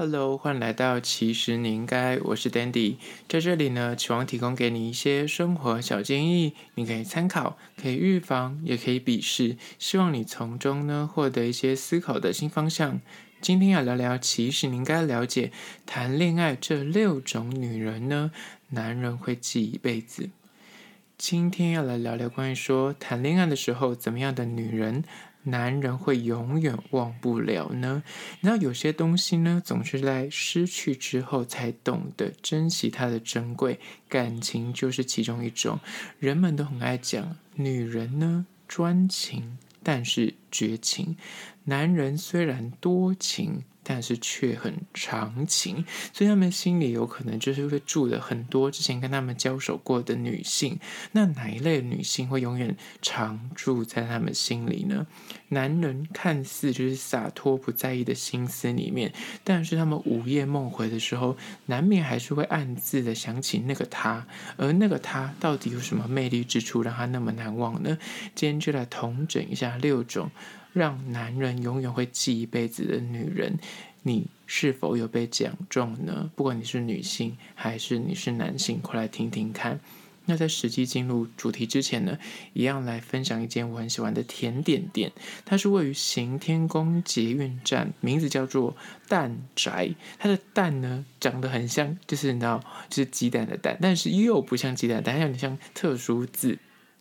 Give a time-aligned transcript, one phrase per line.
[0.00, 13.00] Hello，欢迎来到其实你应该，我是 Dandy，在这里呢，期望提供给你一些生活小建议，你可以参考，可以预防，也可以鄙视，希望你从中呢获得一些思考的新方向。
[13.40, 15.50] 今天要聊聊，其实你应该了解
[15.84, 18.30] 谈恋爱这六种女人呢，
[18.68, 20.30] 男人会记一辈子。
[21.16, 25.02] 今天要来聊聊关于说谈恋爱的时候怎么样的女人。
[25.44, 28.02] 男人会永远忘不了呢？
[28.40, 33.78] 那有些东西呢，总是在失去之后才懂得珍惜它的珍贵。
[34.08, 35.80] 感情就是其中一种。
[36.18, 41.16] 人们都很爱讲，女人呢专情，但是绝情；
[41.64, 43.64] 男人虽然多情。
[43.90, 50.78] 但是却很长情，所以他们心里有可能就是会住了很多之前跟他们交手过的女性。
[51.12, 55.06] 那哪一类女性会永远常住在他们心里呢？
[55.48, 59.10] 男人看似就是洒脱不在意的心思里面，
[59.42, 64.26] 但是他们午夜梦回的时候，难免还是会暗自的想起那个他。
[64.58, 67.96] 而那个他到底有什么魅力之处，让他那么难忘呢？
[68.34, 70.30] 今天就来统整一下六种。
[70.74, 73.58] 让男人永远会记一辈子的女人，
[74.02, 76.30] 你是否有被讲中呢？
[76.34, 79.80] 不管你是女性还是你是男性，快来听听看。
[80.30, 82.18] 那在实际进入主题之前呢，
[82.52, 85.10] 一样来分享一间我很喜欢的甜点店，
[85.46, 88.76] 它是位于行天宫捷运站，名字叫做
[89.08, 89.94] 蛋宅。
[90.18, 96.58] 它的蛋呢，长得很像，就是你知道，就是鸡蛋的蛋，但是又不像鸡蛋的蛋，它有点像特殊字。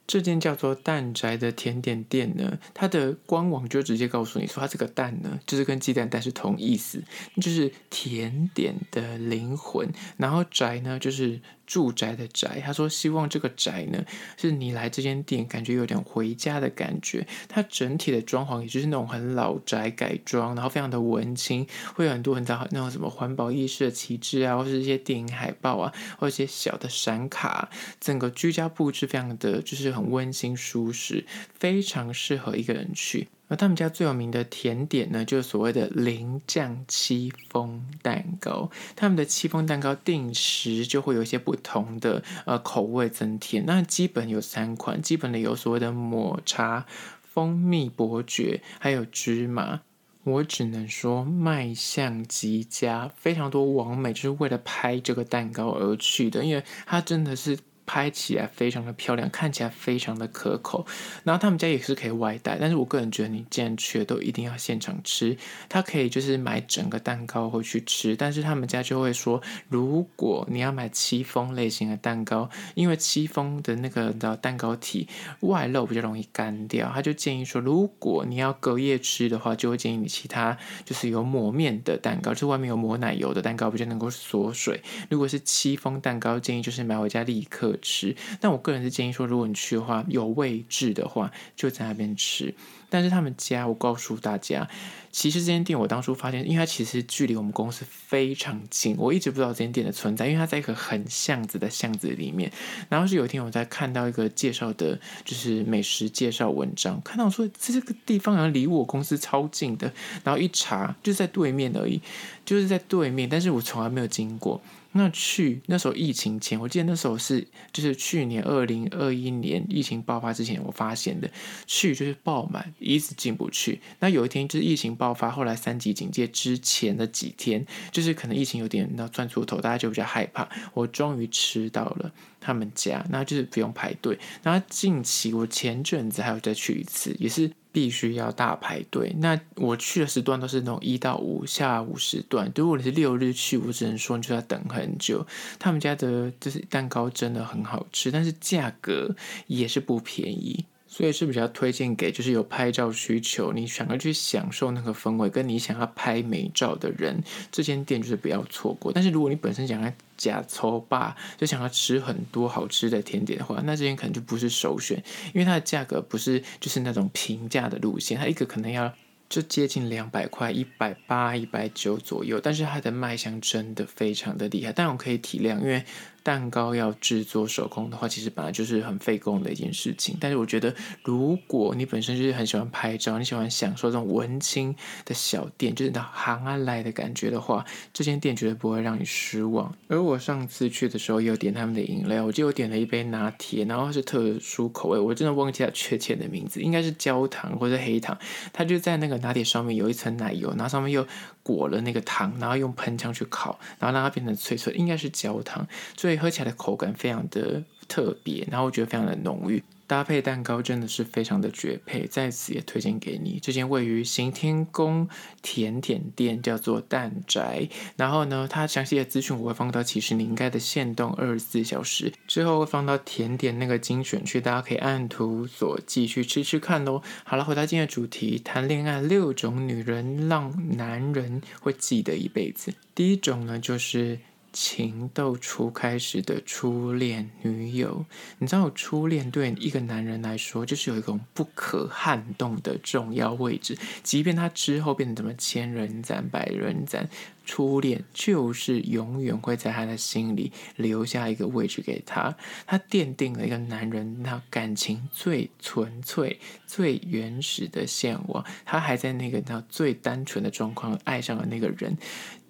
[0.08, 7.04] 这间叫做蛋宅的甜点店呢，它的官网就直接告诉你说，它这个蛋呢，就是跟鸡蛋蛋是同意思，
[7.42, 9.92] 就是甜点的灵魂。
[10.16, 12.62] 然后宅呢，就是住宅的宅。
[12.66, 14.04] 他说希望这个宅呢，
[14.38, 17.28] 是你来这间店感觉有点回家的感觉。
[17.50, 29.98] 它整体的装潢也就是那种很老宅改装，然后非常的文青，会有很多很大那种什么环保意识的旗帜啊，或是一些电影海报啊，或者一些小的闪卡，整个居家布置非常的就是。
[29.98, 31.26] 很温馨舒适，
[31.56, 33.30] 非常适合一个人去。
[33.50, 38.70] 而他们家最有名的甜点呢，就是所谓的淋酱戚风蛋糕。
[38.96, 43.66] 他们的戚风蛋糕定时就会有一些不同的呃口味增添。
[43.66, 46.86] 那基本有三款，基本的有所谓的抹茶、
[47.22, 49.82] 蜂蜜、伯爵，还有芝麻。
[50.24, 57.58] 我只能说卖相极佳，非常多网美就是为了拍这个蛋糕而去的，因为它真的是。
[57.88, 60.86] 拍起来非常的漂亮，看起来非常的可口。
[61.24, 65.36] 然后他们家也是可以外带，但是我个人觉得你既然去，都一定要现场吃。
[65.70, 75.08] 他可以就是买整个蛋糕回去吃，但是他们家就会说，如果你要买戚风类型的蛋糕，因为戚风的那个的蛋糕体
[75.40, 84.82] 外露比较容易干掉，他就建议说，如果你要隔夜吃的话，就会建议你其他就是有抹面的蛋糕，就是外面有抹奶油的蛋糕比较能够锁水。
[85.10, 92.54] 如果是戚风蛋糕，建议就是买回家立刻吃，但我个人是建议说，如果你去的话，有位置的话，就在那边吃。
[92.90, 94.66] 但是他们家，我告诉大家，
[95.12, 102.50] 其实这间店我当初发现，因为它其实距离我们公司非常近，我一直不知道这间店的存在，因为它在一个很巷子的巷子里面。
[102.88, 109.92] 然后是有一天我在看到一个介绍的，就是美食介绍文章，看到说这个地方好像离我公司超近的，
[110.24, 112.00] 然后一查就在对面而已，
[112.46, 114.62] 就是在对面，但是我从来没有经过。
[114.98, 121.30] 那去那时候疫情前，我记得那时候是就是去年二零二一年疫情爆发之前，我发现的
[121.66, 123.80] 去就是爆满，一直进不去。
[124.00, 130.50] 那有一天就是疫情爆发，后来三级警戒之前的几天，就是可能疫情有点那钻出头，大家就比较害怕。
[130.74, 134.18] 我终于吃到了他们家，那就是不用排队。
[134.44, 137.52] 那近期我前阵子还有再去一次，也是。
[137.72, 139.16] 必须要大排队。
[139.20, 142.52] 那我去的时段都是那种一到五下午时段。
[142.56, 145.26] 如果你是六日去，我只能说你就要等很久。
[145.60, 149.16] 他们家的就是蛋糕真的很好吃，但是价格
[149.48, 150.66] 也是不便宜。
[150.88, 157.22] 所以是比较推荐给就是有拍照需求，你想要去享受那个氛围，跟你想要拍美照的人，
[157.52, 158.92] 这间店就是不要错过。
[158.92, 165.04] 但是如果你本身想要呷粗饱，就想要吃很多好吃的甜点的话，那这间可能就不是首选，
[165.34, 168.92] 因为它的价格不是就是那种平价的路线，它一个可能要
[169.30, 172.40] 就接近两百块，一百八、一百九左右。
[172.40, 175.84] 但是它的卖相真的非常的厉害，但我可以体谅，因为。
[176.28, 180.18] 蛋糕要制作手工的话，其实本来就是很费工的一件事情。
[180.20, 184.76] 但是我觉得，如果你本身就是很喜欢拍照，你喜欢享受这种文青
[185.06, 189.74] 的小店，就是那行啊来的感觉的话，这间店绝对不会让你失望。
[189.88, 198.18] 而我上次去的时候，也有点他们的饮料，我记得我点了一杯拿铁，然后是特殊口味，我真的忘记它确切的名字，应该是焦糖或者黑糖。
[198.52, 201.08] 它就在那个拿铁上面有一层奶油，然后上面又
[201.42, 205.66] 裹了那个糖，然后用喷枪去烤，然后让它变成脆脆，应该是焦糖，
[205.96, 209.64] 所以喝起来的口感非常的特别，然后我觉得非常的浓郁。
[209.88, 213.40] 搭配蛋糕真的是非常的绝配，在此也推荐给你。
[213.42, 215.08] 这间位于行天宫
[215.42, 227.02] 甜点店叫做蛋宅，然后呢，它详细的资讯我会放到其实你应该的限动二十四小时之后会放到甜点那个精选区，大家可以按图索骥去吃吃看喽。
[227.24, 232.74] 好了，回到今天的主题，谈恋爱六种女人让男人会记得一辈子。
[232.94, 234.20] 第一种呢，就是。
[234.54, 238.06] 情窦初开时的初恋女友，
[238.40, 247.10] 你知道，初恋对一个男人来说，就是有一种不可撼动的重要位置，即便他之后变成怎么千人斩、百人斩。
[247.48, 252.36] 初恋就是永远会在他的心里留下一个位置给他，
[252.66, 258.44] 他奠定了一个男人那感情最纯粹、最原始的向往。
[258.66, 261.98] 他还在那个那最单纯的状况爱上了那个人，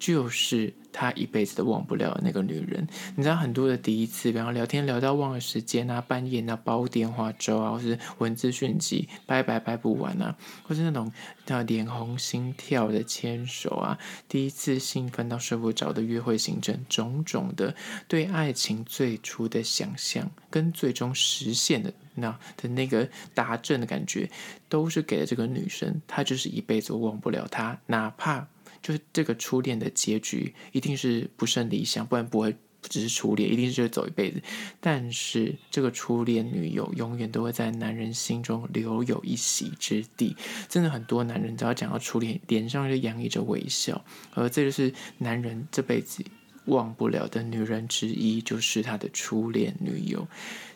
[0.00, 2.84] 就是他一辈子都忘不了的那个女人。
[3.14, 11.12] 你知道很多的第一次，比方聊天聊到忘了时间啊，半夜那煲电话粥啊，或是文字讯息掰掰掰不完啊，或是那种
[11.46, 13.96] 那脸红心跳的牵手啊，
[14.28, 14.87] 第一次。
[14.88, 17.76] 兴奋到睡不着的约会行程，种种的
[18.06, 24.30] 对爱情最初的想象，跟最终实现的那的那个达阵的感觉，
[24.70, 28.48] 都是给了这个女生，她就是一辈子忘不了她，哪怕
[28.80, 32.56] 就是这个初恋的结局一定是不甚理想，不然不会。
[32.88, 34.42] 只是初恋，一定是就走一辈子。
[34.80, 40.36] 但是这个初恋女友永远都会在男人心中留有一席之地。
[40.68, 44.04] 真的很多男人只要讲到初恋，脸上就洋溢着微笑。
[44.34, 46.24] 而这就是男人这辈子
[46.64, 50.26] 忘不了的女人之一，就是他的初恋女友。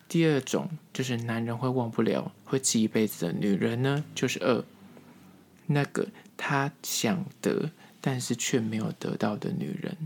[0.08, 4.62] 第二种就是男人会忘不了、会记一辈子的女人呢，就是二，
[5.66, 7.70] 那个他想得。
[8.04, 9.96] 但是却没有得到的女人，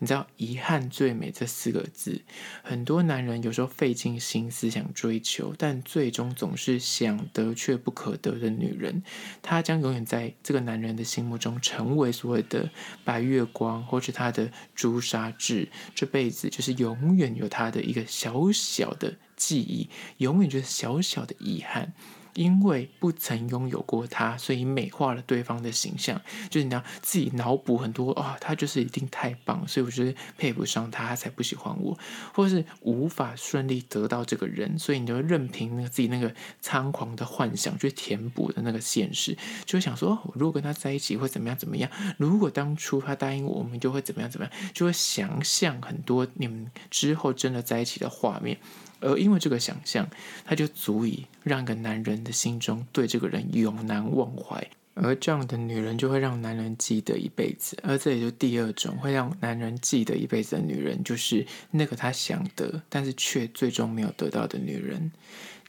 [0.00, 2.20] 你知道“遗憾最美”这四个字，
[2.64, 9.04] 很多男人有时候费尽心思想追求，但最终总是想得却不可得的女人，
[9.40, 12.68] 她将永远在这个男人的心目中成为所谓的
[13.04, 21.94] 白月光，或是他的朱砂痣，这辈子就是永远有他的一个小小的记忆，永远就是小小的遗憾。
[22.34, 26.20] 因为不曾拥有过他，所以美化了对方的形象。
[26.50, 31.98] 就是你要自己脑补很多啊、哦，他就是一定太棒，所以我觉得配不上他，他才不喜欢我，
[32.32, 36.32] 或是无法顺利得到这个人，所以你就任凭那个自己那个
[36.62, 41.90] 猖狂的幻想去填补的那个现实，就会想说，我如果跟他在一起会怎么样怎么样？
[42.18, 44.54] 如果当初他答应我，我们就会怎么样怎么样？
[44.72, 48.58] 就会想象很多你们之后真的在一起的画面。
[49.04, 50.08] 而因为这个想象，
[50.46, 57.76] 他就足以让一个男人的心中对这个人永难忘怀，而这样的女人就会让男人记得一辈子。
[57.82, 65.12] 而这也就第二种会让男人记得一辈子的女人，就是那个他想得，但是却最终没有得到的女人。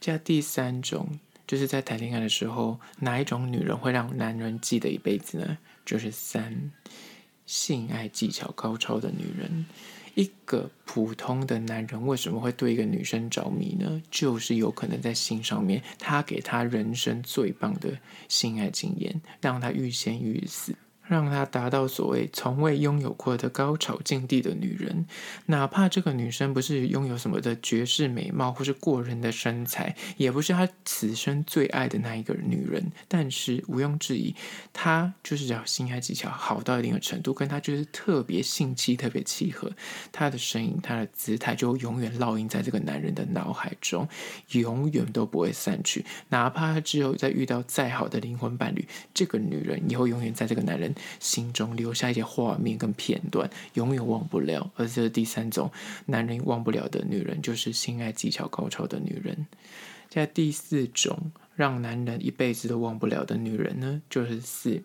[0.00, 5.58] 加第三种，就是在谈恋爱的时候，哪一种女人会让男人记得一辈子呢？
[5.84, 6.72] 就是三，
[7.44, 9.66] 性爱技巧高超的女人。
[10.16, 14.02] 一个普通的男人为什么会对一个女生着迷呢？
[14.10, 20.74] 就是有可能在性上面，他给他人生最棒的性爱经验，让他欲仙欲死。
[21.08, 25.06] 让他达到所谓从未拥有过的高潮境地的女人，
[25.46, 34.34] 哪怕这个女生不是拥有什么的绝世美貌或是过人的身材，也不是他此生最爱的那一个女人，但是毋庸置疑，
[34.72, 39.70] 她就是要性爱技巧好到一定的程度，跟她就是特别性气特别契合，
[40.10, 44.08] 她的身影、她的姿态就永远烙印在这个男人的脑海中，
[44.50, 46.04] 永远都不会散去。
[46.30, 50.95] 哪怕他之后再遇到再好的灵魂伴侣，这个女人以后永远在这个男人。
[51.20, 54.70] 心中留下一些画面跟片段，永远忘不了。
[54.76, 55.70] 而这是第三种
[56.06, 59.46] 男人忘不了的女人，就是性爱技巧高超的女人。
[60.08, 64.82] 在第四种让男人一辈子都忘不了的女人呢，就是四，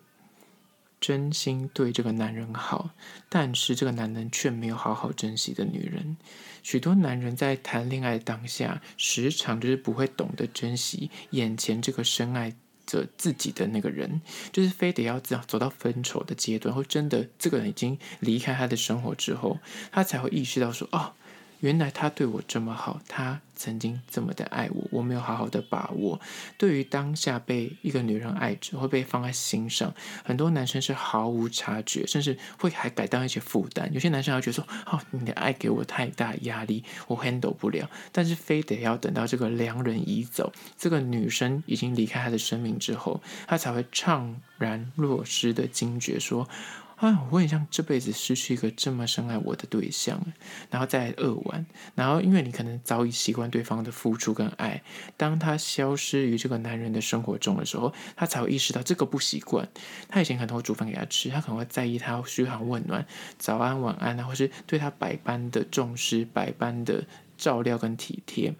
[1.00, 2.90] 真心对这个男人好，
[3.28, 6.16] 但是这个男人却没有好好珍惜的女人。
[6.62, 12.54] 许多男人在谈恋爱当下，时常就是不会懂得珍惜眼前这个深爱。
[12.92, 14.20] 着自己的那个人，
[14.52, 19.58] 就是非得要这样走到分手的阶段，或真的这个人已经离开他的生活之后，
[19.90, 21.14] 他才会意识到说：哦，
[21.62, 26.20] 原来他对我这么好，他曾经这么的爱我，我没有好好的把握。
[26.58, 33.88] 对于当下被一个女人爱着，会被放在心上，很多男生是毫无察觉，甚至会还感到一些负担。
[33.94, 46.48] 有些男生还觉得说：“哦，你的爱给我太大压力，我 handle 不了。”但是非得要等到这个 良人已走，这个女生已经离开他的生命之后，他才会怅然若失的惊觉说。
[47.02, 50.24] 啊，我很像这辈子失去一个这么深爱我的对象，
[50.70, 51.66] 然后再扼腕，
[51.96, 54.80] 然后因为你可能早已习惯对方的付出跟爱，
[55.16, 59.68] 当他消失于这个男人的生活中的时候，他才会意识到这个不习惯。
[60.08, 63.04] 他以前可能会煮饭给他吃，他可能会在意他嘘寒问暖、
[63.36, 67.04] 早安晚安啊，或是对他百般的重视、百般的
[67.36, 68.54] 照料跟体贴。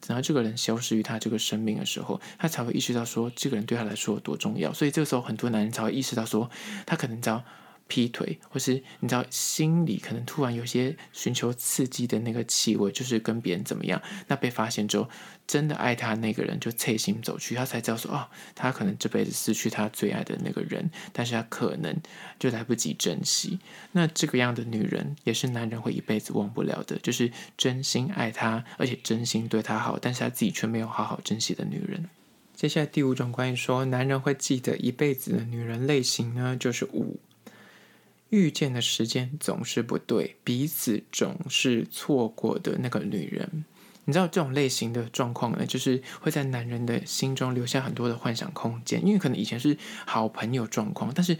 [0.00, 4.72] 等到这个人消失于他这个生命的时候，他才会意识到说，这个人对他来说有多重要。
[4.72, 6.50] 所以这个时候，很多男人才会意识到说，
[6.86, 7.44] 他可能知道。
[7.92, 15.10] 劈腿，或是你知道心里可能突然有些寻求刺激的那个气味，就是跟别人怎么样，那被发现之后，
[15.46, 21.94] 真的爱他那个人就侧心走去，他才知道说哦，他可能这辈子失去他最爱的那个人，但是他可能
[22.38, 23.58] 就来不及珍惜。
[23.92, 32.08] 那这个样的女人也是男人会一辈子忘不了的，就是真心爱他，而且真心对他好，但是他自己却没有好好珍惜的女人。
[32.56, 37.20] 接下来第五种关于说男人会记得一辈子的女人类型呢，就是五。
[38.32, 43.64] 遇见的时间总是不对，彼此总是错过的那个女人，
[44.06, 51.36] 你知道这种类型的状况呢，就是会在男人的心中留下很多的幻想空间，因为可能以前是好朋友状况，但是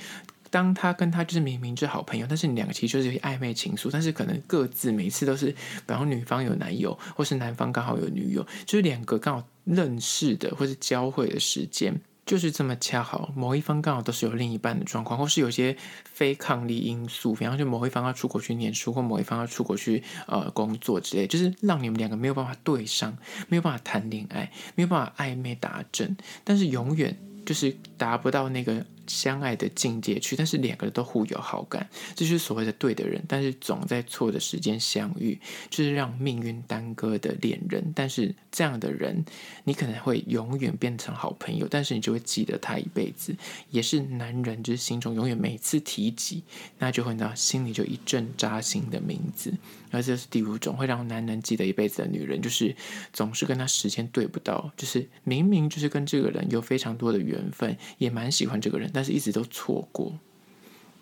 [0.50, 5.56] 当他跟他就是明明是好朋友，但是你两个其实就是暧昧情愫，但是可能各自每次都是，比
[5.86, 11.98] 方女方有男友，或是男方刚好有女友，就是两个刚好认识的或是交汇的时间。
[12.24, 23.16] 就是这么恰好，某一方刚好都是有另一半的状况，或是有些非抗力因素，比方就某一方要出国去念书，或某一方要出国去呃工作之类，就是让你们两个没有办法对上，
[23.48, 28.84] 没有办法谈恋爱，没有办法暧昧打针，但是永远就是达不到那个。
[29.12, 35.38] 相爱的境界去，但是两个人都互有好感，这就是所谓的对的人，但是总在错的时间相遇，
[35.68, 37.92] 就是让命运耽搁的恋人。
[37.94, 39.22] 但是这样的人，
[39.64, 43.36] 你可能会永远变成好朋友，但是你就会记得他一辈子，
[43.70, 46.42] 也是男人就是心中永远每次提及，
[46.78, 49.52] 那就会呢心里就一阵扎心的名字。
[49.90, 52.74] 而这是第五种会让男人记得一辈子的女人，就是
[53.12, 58.90] 总是跟他时间对不到，就是明明就是跟这个人有非常多的缘分，也蛮喜欢这个人。
[58.90, 60.12] 但但是一直都错过。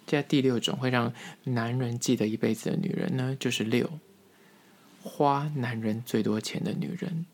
[0.07, 1.13] 现在第六种会让
[1.45, 3.91] 男人记得一辈子的女人呢，就是六，
[5.03, 7.27] 花男人最多钱的女人。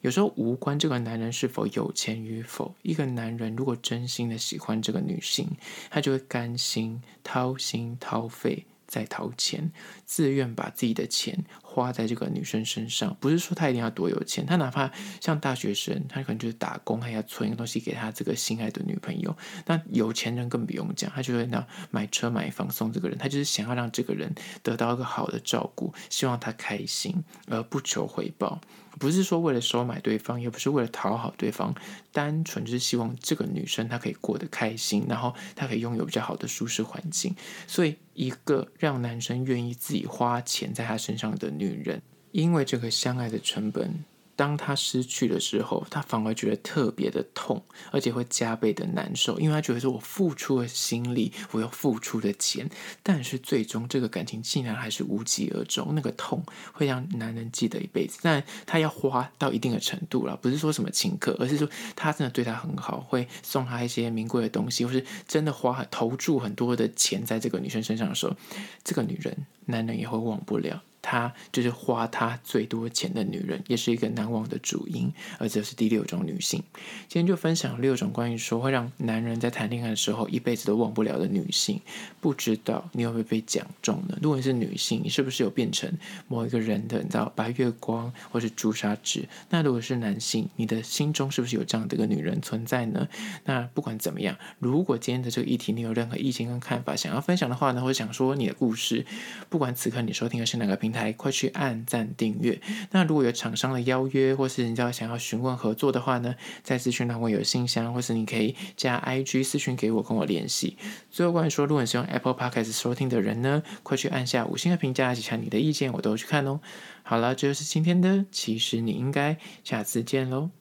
[0.00, 5.50] 有时候无关这个男人是否有钱与否，一个男人如果真心的喜欢这个女性，
[5.88, 8.64] 他就会甘心掏心掏肺。
[8.88, 9.70] 在掏钱，
[10.06, 14.90] 自愿把自己的钱花在这个女生身上，不是说他一定要多有钱，他哪怕
[15.20, 19.36] 像大学生，他可能就是打工，还要存一个东西给他这个心爱的女朋友。
[19.66, 28.58] 那有钱人更不用讲，他就会那买车买房送这个人，他就是想要让这个人得到一个好的照顾，希望他开心，而不求回报。
[28.98, 31.74] 不是说为了收买对方，也不是为了讨好对方，
[32.12, 37.34] 单纯就是希望这个女生她可以过得开心，然后她可以拥有比较好的舒适环境。
[37.66, 42.02] 所以，一个让男生愿意自己花钱在她身上的女人，
[42.32, 44.04] 因为这个相爱的成本。
[44.38, 52.70] 当他失去的时候，他反而觉得特别的痛，而且会加倍的难受，因为他觉得说我付出了心力，我要付出的钱，
[53.02, 56.40] 但是最终这个感情竟然还是无疾而终，那个痛
[56.72, 58.20] 会让男人记得一辈子。
[58.22, 68.36] 但他要花到一定的程度了，不是说什么请客，而是说他真的对他很好，会送他一些名贵的东西，或是真的花投注很多的钱在这个女生身上的时候，
[68.84, 70.80] 这个女人男人也会忘不了。
[71.00, 76.62] 她就是花他最多钱的女人，也是一个难忘的主因，而这是第六种女性。
[77.08, 81.80] 今天就分享六种关于说会让男人在谈恋爱的时候一辈子都忘不了的女性。
[82.20, 84.18] 不知道你有没有被讲中呢？
[84.20, 85.90] 如果你是女性，你是不是有变成
[86.26, 89.28] 某一个人的，你知道白月光或是朱砂痣？
[89.50, 93.08] 那如果是男性，你的心中是不是有这样的一个女人存在呢？
[93.44, 99.06] 那不管怎么样，如果今天的这个议题你有任何意见跟看法想要分享的话呢，或者想说你的故事，
[99.48, 101.12] 不管此刻你收听的是哪个平平台。
[101.12, 102.60] 快去按赞订阅。
[102.92, 110.76] 那如果有厂商的邀约，或是你要想要询问合作的话呢，在资讯栏我有信箱，或是你可以加 IG 私讯给我，跟我联系。
[111.10, 116.60] 最后关于说，如果你是用 Apple Podcast 收听的人呢，快去按下五星的评价，写下你的意见，我都去看哦。
[117.02, 120.57] 好了，这就是今天的，其实你应该下次见喽。